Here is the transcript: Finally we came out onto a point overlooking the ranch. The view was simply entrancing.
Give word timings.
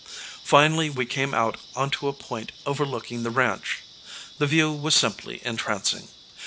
Finally 0.43 0.89
we 0.89 1.05
came 1.05 1.31
out 1.31 1.57
onto 1.75 2.07
a 2.07 2.11
point 2.11 2.51
overlooking 2.65 3.21
the 3.21 3.29
ranch. 3.29 3.83
The 4.39 4.47
view 4.47 4.71
was 4.71 4.95
simply 4.95 5.39
entrancing. 5.45 6.07